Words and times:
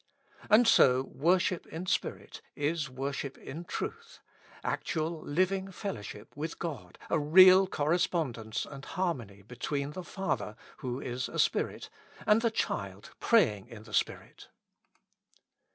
And 0.49 0.67
so 0.67 1.03
worship 1.03 1.67
in 1.67 1.85
spirit 1.85 2.41
is 2.55 2.89
worship 2.89 3.37
t7i 3.37 3.67
truth; 3.67 4.19
actual 4.63 5.21
living 5.21 5.69
fellowship 5.71 6.35
with 6.35 6.57
God 6.57 6.97
a 7.11 7.19
real 7.19 7.67
correspondence 7.67 8.65
and 8.65 8.83
har 8.83 9.13
mony 9.13 9.43
between 9.43 9.91
the 9.91 10.01
Father, 10.03 10.55
who 10.77 10.99
is 10.99 11.29
a 11.29 11.37
Spirit, 11.37 11.91
and 12.25 12.41
the 12.41 12.49
child 12.49 13.11
praying 13.19 13.67
in 13.67 13.83
the 13.83 13.93
spirit. 13.93 14.47